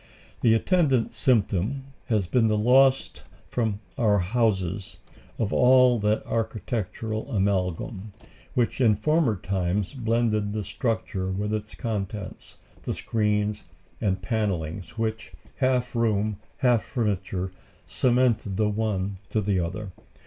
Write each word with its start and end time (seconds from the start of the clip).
The 0.39 0.55
attendant 0.55 1.13
symptom 1.13 1.83
has 2.07 2.25
been 2.25 2.47
the 2.47 2.57
loss 2.57 3.13
from 3.51 3.81
our 3.99 4.17
houses 4.17 4.97
of 5.37 5.53
all 5.53 5.99
that 5.99 6.25
architectural 6.25 7.29
amalgam, 7.31 8.11
which 8.55 8.81
in 8.81 8.95
former 8.95 9.35
times 9.35 9.93
blended 9.93 10.53
the 10.53 10.63
structure 10.63 11.29
with 11.29 11.53
its 11.53 11.75
contents, 11.75 12.57
the 12.81 12.95
screens 12.95 13.61
and 14.01 14.23
panellings, 14.23 14.97
which, 14.97 15.33
half 15.57 15.95
room, 15.95 16.37
half 16.57 16.83
furniture, 16.83 17.51
cemented 17.85 18.57
the 18.57 18.69
one 18.69 19.17
to 19.29 19.39
the 19.39 19.59
other. 19.59 19.91